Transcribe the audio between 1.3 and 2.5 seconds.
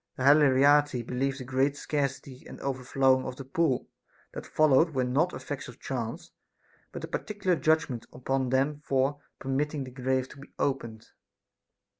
the great scarcity